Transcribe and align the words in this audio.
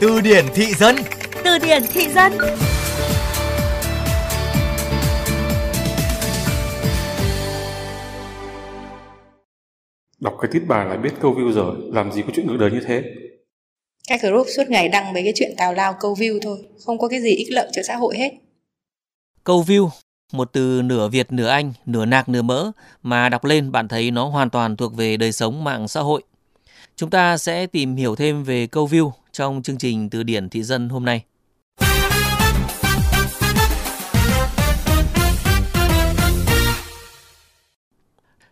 Từ 0.00 0.20
điển 0.20 0.44
thị 0.54 0.74
dân 0.74 0.96
Từ 1.44 1.58
điển 1.58 1.82
thị 1.92 2.08
dân 2.08 2.32
Đọc 10.20 10.34
cái 10.40 10.50
tiết 10.52 10.62
bài 10.68 10.86
là 10.86 10.96
biết 10.96 11.10
câu 11.20 11.34
view 11.34 11.52
rồi, 11.52 11.76
làm 11.92 12.12
gì 12.12 12.22
có 12.22 12.28
chuyện 12.34 12.46
ngược 12.46 12.56
đời 12.60 12.70
như 12.70 12.80
thế. 12.86 13.02
Các 14.08 14.22
group 14.22 14.46
suốt 14.56 14.62
ngày 14.68 14.88
đăng 14.88 15.12
mấy 15.12 15.22
cái 15.22 15.32
chuyện 15.36 15.54
tào 15.56 15.74
lao 15.74 15.94
câu 16.00 16.14
view 16.14 16.38
thôi, 16.42 16.58
không 16.86 16.98
có 16.98 17.08
cái 17.08 17.20
gì 17.20 17.30
ích 17.30 17.48
lợi 17.50 17.68
cho 17.72 17.82
xã 17.82 17.96
hội 17.96 18.16
hết. 18.18 18.30
Câu 19.44 19.64
view, 19.66 19.88
một 20.32 20.52
từ 20.52 20.82
nửa 20.82 21.08
Việt 21.08 21.32
nửa 21.32 21.48
Anh, 21.48 21.72
nửa 21.86 22.04
nạc 22.04 22.28
nửa 22.28 22.42
mỡ 22.42 22.70
mà 23.02 23.28
đọc 23.28 23.44
lên 23.44 23.72
bạn 23.72 23.88
thấy 23.88 24.10
nó 24.10 24.28
hoàn 24.28 24.50
toàn 24.50 24.76
thuộc 24.76 24.94
về 24.94 25.16
đời 25.16 25.32
sống 25.32 25.64
mạng 25.64 25.88
xã 25.88 26.00
hội. 26.00 26.22
Chúng 26.96 27.10
ta 27.10 27.38
sẽ 27.38 27.66
tìm 27.66 27.96
hiểu 27.96 28.16
thêm 28.16 28.44
về 28.44 28.66
câu 28.66 28.86
view 28.86 29.10
trong 29.36 29.62
chương 29.62 29.78
trình 29.78 30.10
Từ 30.10 30.22
điển 30.22 30.48
thị 30.48 30.62
dân 30.62 30.88
hôm 30.88 31.04
nay. 31.04 31.24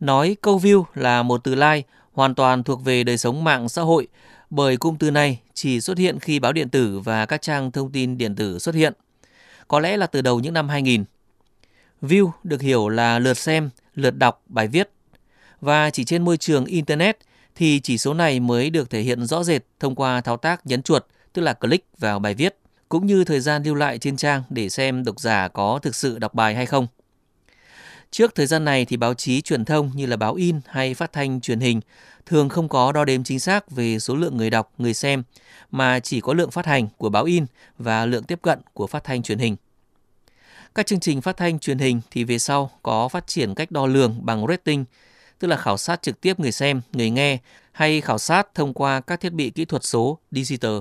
Nói 0.00 0.36
câu 0.42 0.58
view 0.58 0.84
là 0.94 1.22
một 1.22 1.44
từ 1.44 1.54
lai 1.54 1.84
hoàn 2.12 2.34
toàn 2.34 2.62
thuộc 2.62 2.84
về 2.84 3.04
đời 3.04 3.18
sống 3.18 3.44
mạng 3.44 3.68
xã 3.68 3.82
hội 3.82 4.08
bởi 4.50 4.76
cụm 4.76 4.96
từ 4.96 5.10
này 5.10 5.40
chỉ 5.54 5.80
xuất 5.80 5.98
hiện 5.98 6.18
khi 6.18 6.38
báo 6.38 6.52
điện 6.52 6.68
tử 6.68 7.00
và 7.00 7.26
các 7.26 7.42
trang 7.42 7.70
thông 7.70 7.92
tin 7.92 8.18
điện 8.18 8.36
tử 8.36 8.58
xuất 8.58 8.74
hiện. 8.74 8.92
Có 9.68 9.80
lẽ 9.80 9.96
là 9.96 10.06
từ 10.06 10.22
đầu 10.22 10.40
những 10.40 10.54
năm 10.54 10.68
2000. 10.68 11.04
View 12.02 12.30
được 12.44 12.60
hiểu 12.60 12.88
là 12.88 13.18
lượt 13.18 13.38
xem, 13.38 13.70
lượt 13.94 14.16
đọc 14.16 14.42
bài 14.46 14.68
viết. 14.68 14.90
Và 15.60 15.90
chỉ 15.90 16.04
trên 16.04 16.24
môi 16.24 16.36
trường 16.36 16.64
Internet 16.64 17.18
thì 17.58 17.80
chỉ 17.80 17.98
số 17.98 18.14
này 18.14 18.40
mới 18.40 18.70
được 18.70 18.90
thể 18.90 19.00
hiện 19.00 19.26
rõ 19.26 19.44
rệt 19.44 19.62
thông 19.80 19.94
qua 19.94 20.20
thao 20.20 20.36
tác 20.36 20.66
nhấn 20.66 20.82
chuột, 20.82 21.06
tức 21.32 21.42
là 21.42 21.52
click 21.52 21.98
vào 21.98 22.18
bài 22.18 22.34
viết, 22.34 22.56
cũng 22.88 23.06
như 23.06 23.24
thời 23.24 23.40
gian 23.40 23.62
lưu 23.62 23.74
lại 23.74 23.98
trên 23.98 24.16
trang 24.16 24.42
để 24.50 24.68
xem 24.68 25.04
độc 25.04 25.20
giả 25.20 25.48
có 25.48 25.78
thực 25.82 25.94
sự 25.94 26.18
đọc 26.18 26.34
bài 26.34 26.54
hay 26.54 26.66
không. 26.66 26.86
Trước 28.10 28.34
thời 28.34 28.46
gian 28.46 28.64
này 28.64 28.84
thì 28.84 28.96
báo 28.96 29.14
chí 29.14 29.40
truyền 29.40 29.64
thông 29.64 29.90
như 29.94 30.06
là 30.06 30.16
báo 30.16 30.34
in 30.34 30.60
hay 30.66 30.94
phát 30.94 31.12
thanh 31.12 31.40
truyền 31.40 31.60
hình 31.60 31.80
thường 32.26 32.48
không 32.48 32.68
có 32.68 32.92
đo 32.92 33.04
đếm 33.04 33.24
chính 33.24 33.40
xác 33.40 33.70
về 33.70 33.98
số 33.98 34.16
lượng 34.16 34.36
người 34.36 34.50
đọc, 34.50 34.72
người 34.78 34.94
xem 34.94 35.22
mà 35.70 36.00
chỉ 36.00 36.20
có 36.20 36.34
lượng 36.34 36.50
phát 36.50 36.66
hành 36.66 36.88
của 36.96 37.08
báo 37.08 37.24
in 37.24 37.46
và 37.78 38.06
lượng 38.06 38.24
tiếp 38.24 38.38
cận 38.42 38.58
của 38.74 38.86
phát 38.86 39.04
thanh 39.04 39.22
truyền 39.22 39.38
hình. 39.38 39.56
Các 40.74 40.86
chương 40.86 41.00
trình 41.00 41.20
phát 41.20 41.36
thanh 41.36 41.58
truyền 41.58 41.78
hình 41.78 42.00
thì 42.10 42.24
về 42.24 42.38
sau 42.38 42.70
có 42.82 43.08
phát 43.08 43.26
triển 43.26 43.54
cách 43.54 43.70
đo 43.70 43.86
lường 43.86 44.26
bằng 44.26 44.46
rating, 44.46 44.84
tức 45.38 45.48
là 45.48 45.56
khảo 45.56 45.76
sát 45.76 46.02
trực 46.02 46.20
tiếp 46.20 46.40
người 46.40 46.52
xem, 46.52 46.80
người 46.92 47.10
nghe 47.10 47.38
hay 47.72 48.00
khảo 48.00 48.18
sát 48.18 48.54
thông 48.54 48.74
qua 48.74 49.00
các 49.00 49.20
thiết 49.20 49.32
bị 49.32 49.50
kỹ 49.50 49.64
thuật 49.64 49.84
số 49.84 50.18
digital. 50.30 50.78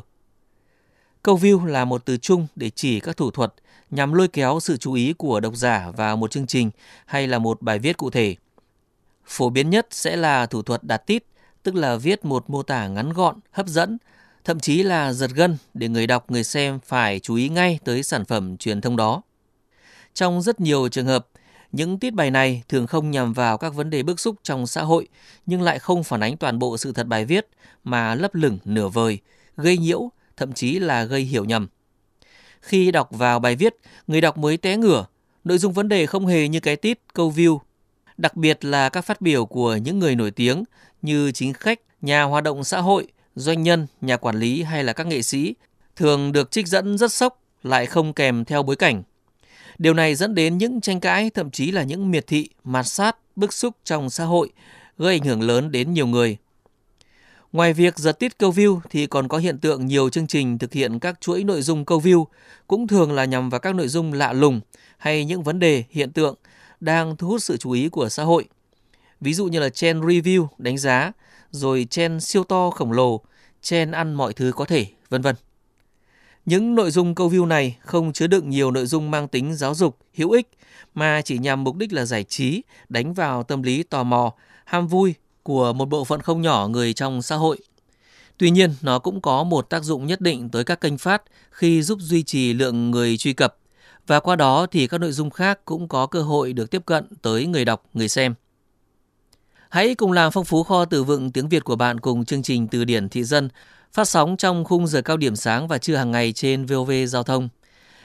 Câu 1.23 1.37
view 1.37 1.65
là 1.65 1.85
một 1.85 2.05
từ 2.05 2.17
chung 2.17 2.47
để 2.55 2.69
chỉ 2.69 2.99
các 2.99 3.17
thủ 3.17 3.31
thuật 3.31 3.53
nhằm 3.91 4.13
lôi 4.13 4.27
kéo 4.27 4.59
sự 4.59 4.77
chú 4.77 4.93
ý 4.93 5.13
của 5.13 5.39
độc 5.39 5.55
giả 5.55 5.91
vào 5.91 6.17
một 6.17 6.31
chương 6.31 6.47
trình 6.47 6.71
hay 7.05 7.27
là 7.27 7.39
một 7.39 7.61
bài 7.61 7.79
viết 7.79 7.97
cụ 7.97 8.09
thể. 8.09 8.35
Phổ 9.25 9.49
biến 9.49 9.69
nhất 9.69 9.87
sẽ 9.91 10.15
là 10.15 10.45
thủ 10.45 10.61
thuật 10.61 10.83
đặt 10.83 10.97
tít, 10.97 11.23
tức 11.63 11.75
là 11.75 11.95
viết 11.95 12.25
một 12.25 12.49
mô 12.49 12.63
tả 12.63 12.87
ngắn 12.87 13.13
gọn, 13.13 13.35
hấp 13.51 13.67
dẫn, 13.67 13.97
thậm 14.43 14.59
chí 14.59 14.83
là 14.83 15.13
giật 15.13 15.31
gân 15.35 15.57
để 15.73 15.87
người 15.87 16.07
đọc, 16.07 16.31
người 16.31 16.43
xem 16.43 16.79
phải 16.85 17.19
chú 17.19 17.35
ý 17.35 17.49
ngay 17.49 17.79
tới 17.83 18.03
sản 18.03 18.25
phẩm 18.25 18.57
truyền 18.57 18.81
thông 18.81 18.95
đó. 18.95 19.21
Trong 20.13 20.41
rất 20.41 20.59
nhiều 20.59 20.89
trường 20.89 21.05
hợp, 21.05 21.27
những 21.71 21.99
tiết 21.99 22.13
bài 22.13 22.31
này 22.31 22.63
thường 22.69 22.87
không 22.87 23.11
nhằm 23.11 23.33
vào 23.33 23.57
các 23.57 23.73
vấn 23.73 23.89
đề 23.89 24.03
bức 24.03 24.19
xúc 24.19 24.35
trong 24.43 24.67
xã 24.67 24.81
hội 24.81 25.07
nhưng 25.45 25.61
lại 25.61 25.79
không 25.79 26.03
phản 26.03 26.23
ánh 26.23 26.37
toàn 26.37 26.59
bộ 26.59 26.77
sự 26.77 26.91
thật 26.91 27.07
bài 27.07 27.25
viết 27.25 27.47
mà 27.83 28.15
lấp 28.15 28.35
lửng 28.35 28.57
nửa 28.65 28.87
vời, 28.87 29.19
gây 29.57 29.77
nhiễu, 29.77 30.09
thậm 30.37 30.53
chí 30.53 30.79
là 30.79 31.03
gây 31.03 31.21
hiểu 31.21 31.45
nhầm. 31.45 31.67
Khi 32.61 32.91
đọc 32.91 33.09
vào 33.11 33.39
bài 33.39 33.55
viết, 33.55 33.75
người 34.07 34.21
đọc 34.21 34.37
mới 34.37 34.57
té 34.57 34.77
ngửa, 34.77 35.05
nội 35.43 35.57
dung 35.57 35.73
vấn 35.73 35.89
đề 35.89 36.05
không 36.05 36.25
hề 36.25 36.47
như 36.47 36.59
cái 36.59 36.75
tít 36.75 36.99
câu 37.13 37.31
view. 37.31 37.59
Đặc 38.17 38.35
biệt 38.35 38.65
là 38.65 38.89
các 38.89 39.01
phát 39.01 39.21
biểu 39.21 39.45
của 39.45 39.75
những 39.75 39.99
người 39.99 40.15
nổi 40.15 40.31
tiếng 40.31 40.63
như 41.01 41.31
chính 41.31 41.53
khách, 41.53 41.79
nhà 42.01 42.23
hoạt 42.23 42.43
động 42.43 42.63
xã 42.63 42.81
hội, 42.81 43.07
doanh 43.35 43.63
nhân, 43.63 43.87
nhà 44.01 44.17
quản 44.17 44.39
lý 44.39 44.63
hay 44.63 44.83
là 44.83 44.93
các 44.93 45.07
nghệ 45.07 45.21
sĩ 45.21 45.55
thường 45.95 46.31
được 46.31 46.51
trích 46.51 46.67
dẫn 46.67 46.97
rất 46.97 47.13
sốc 47.13 47.41
lại 47.63 47.85
không 47.85 48.13
kèm 48.13 48.45
theo 48.45 48.63
bối 48.63 48.75
cảnh. 48.75 49.03
Điều 49.77 49.93
này 49.93 50.15
dẫn 50.15 50.35
đến 50.35 50.57
những 50.57 50.81
tranh 50.81 50.99
cãi, 50.99 51.29
thậm 51.29 51.51
chí 51.51 51.71
là 51.71 51.83
những 51.83 52.11
miệt 52.11 52.27
thị, 52.27 52.49
mạt 52.63 52.87
sát, 52.87 53.17
bức 53.35 53.53
xúc 53.53 53.75
trong 53.83 54.09
xã 54.09 54.23
hội, 54.23 54.49
gây 54.97 55.15
ảnh 55.15 55.23
hưởng 55.23 55.41
lớn 55.41 55.71
đến 55.71 55.93
nhiều 55.93 56.07
người. 56.07 56.37
Ngoài 57.51 57.73
việc 57.73 57.97
giật 57.97 58.19
tít 58.19 58.37
câu 58.37 58.51
view 58.51 58.79
thì 58.89 59.07
còn 59.07 59.27
có 59.27 59.37
hiện 59.37 59.59
tượng 59.59 59.85
nhiều 59.85 60.09
chương 60.09 60.27
trình 60.27 60.57
thực 60.57 60.73
hiện 60.73 60.99
các 60.99 61.21
chuỗi 61.21 61.43
nội 61.43 61.61
dung 61.61 61.85
câu 61.85 61.99
view 61.99 62.25
cũng 62.67 62.87
thường 62.87 63.11
là 63.11 63.25
nhằm 63.25 63.49
vào 63.49 63.59
các 63.59 63.75
nội 63.75 63.87
dung 63.87 64.13
lạ 64.13 64.33
lùng 64.33 64.61
hay 64.97 65.25
những 65.25 65.43
vấn 65.43 65.59
đề, 65.59 65.83
hiện 65.89 66.11
tượng 66.11 66.35
đang 66.79 67.15
thu 67.15 67.27
hút 67.27 67.43
sự 67.43 67.57
chú 67.57 67.71
ý 67.71 67.89
của 67.89 68.09
xã 68.09 68.23
hội. 68.23 68.45
Ví 69.21 69.33
dụ 69.33 69.45
như 69.45 69.59
là 69.59 69.69
chen 69.69 70.01
review, 70.01 70.47
đánh 70.57 70.77
giá, 70.77 71.11
rồi 71.51 71.87
chen 71.89 72.19
siêu 72.19 72.43
to 72.43 72.69
khổng 72.69 72.91
lồ, 72.91 73.21
chen 73.61 73.91
ăn 73.91 74.13
mọi 74.13 74.33
thứ 74.33 74.51
có 74.55 74.65
thể, 74.65 74.85
vân 75.09 75.21
vân. 75.21 75.35
Những 76.47 76.75
nội 76.75 76.91
dung 76.91 77.15
câu 77.15 77.29
view 77.29 77.45
này 77.45 77.77
không 77.81 78.13
chứa 78.13 78.27
đựng 78.27 78.49
nhiều 78.49 78.71
nội 78.71 78.85
dung 78.85 79.11
mang 79.11 79.27
tính 79.27 79.55
giáo 79.55 79.75
dục, 79.75 79.97
hữu 80.15 80.31
ích 80.31 80.49
mà 80.93 81.21
chỉ 81.21 81.37
nhằm 81.37 81.63
mục 81.63 81.75
đích 81.75 81.93
là 81.93 82.05
giải 82.05 82.23
trí, 82.23 82.61
đánh 82.89 83.13
vào 83.13 83.43
tâm 83.43 83.63
lý 83.63 83.83
tò 83.83 84.03
mò, 84.03 84.33
ham 84.65 84.87
vui 84.87 85.13
của 85.43 85.73
một 85.73 85.89
bộ 85.89 86.03
phận 86.03 86.21
không 86.21 86.41
nhỏ 86.41 86.67
người 86.67 86.93
trong 86.93 87.21
xã 87.21 87.35
hội. 87.35 87.57
Tuy 88.37 88.49
nhiên, 88.49 88.73
nó 88.81 88.99
cũng 88.99 89.21
có 89.21 89.43
một 89.43 89.69
tác 89.69 89.83
dụng 89.83 90.07
nhất 90.07 90.21
định 90.21 90.49
tới 90.49 90.63
các 90.63 90.81
kênh 90.81 90.97
phát 90.97 91.23
khi 91.51 91.81
giúp 91.83 91.99
duy 92.01 92.23
trì 92.23 92.53
lượng 92.53 92.91
người 92.91 93.17
truy 93.17 93.33
cập 93.33 93.57
và 94.07 94.19
qua 94.19 94.35
đó 94.35 94.67
thì 94.71 94.87
các 94.87 94.97
nội 94.97 95.11
dung 95.11 95.29
khác 95.29 95.59
cũng 95.65 95.87
có 95.87 96.07
cơ 96.07 96.21
hội 96.21 96.53
được 96.53 96.71
tiếp 96.71 96.85
cận 96.85 97.07
tới 97.21 97.45
người 97.45 97.65
đọc, 97.65 97.83
người 97.93 98.09
xem. 98.09 98.33
Hãy 99.69 99.95
cùng 99.95 100.11
làm 100.11 100.31
phong 100.31 100.45
phú 100.45 100.63
kho 100.63 100.85
từ 100.85 101.03
vựng 101.03 101.31
tiếng 101.31 101.49
Việt 101.49 101.63
của 101.63 101.75
bạn 101.75 101.99
cùng 101.99 102.25
chương 102.25 102.43
trình 102.43 102.67
Từ 102.67 102.85
điển 102.85 103.09
thị 103.09 103.23
dân 103.23 103.49
phát 103.93 104.05
sóng 104.05 104.37
trong 104.37 104.63
khung 104.63 104.87
giờ 104.87 105.01
cao 105.01 105.17
điểm 105.17 105.35
sáng 105.35 105.67
và 105.67 105.77
trưa 105.77 105.95
hàng 105.95 106.11
ngày 106.11 106.33
trên 106.33 106.65
VOV 106.65 106.91
Giao 107.07 107.23
thông. 107.23 107.49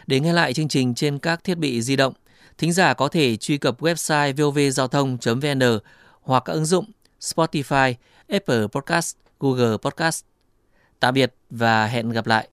Để 0.07 0.21
nghe 0.21 0.33
lại 0.33 0.55
chương 0.55 0.69
trình 0.69 0.95
trên 0.95 1.19
các 1.19 1.45
thiết 1.45 1.59
bị 1.59 1.83
di 1.83 1.97
động, 1.97 2.13
thính 2.59 2.73
giả 2.73 2.95
có 2.95 3.09
thể 3.09 3.37
truy 3.37 3.59
cập 3.59 3.81
website 3.81 4.35
vovgiao 4.37 4.89
thông.vn 4.89 5.79
hoặc 6.23 6.43
các 6.47 6.53
ứng 6.53 6.65
dụng 6.65 6.85
Spotify, 7.21 7.95
Apple 8.29 8.67
Podcast, 8.73 9.17
Google 9.41 9.77
Podcast. 9.77 10.25
Tạm 11.01 11.15
biệt 11.15 11.35
và 11.51 11.87
hẹn 11.87 12.11
gặp 12.11 12.27
lại. 12.27 12.49